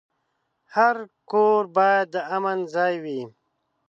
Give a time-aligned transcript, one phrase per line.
[0.75, 0.95] هر
[1.31, 3.21] کور باید د امن ځای وي.